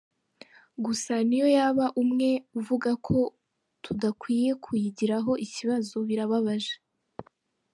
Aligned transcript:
Gusa, 0.85 1.13
n’iyo 1.27 1.47
yaba 1.57 1.85
umwe 2.01 2.29
uvuga 2.59 2.89
ko 3.07 3.15
tudakwiye 3.83 4.51
kuyigiraho 4.63 5.31
ikibazo 5.45 5.95
birababaje. 6.07 6.75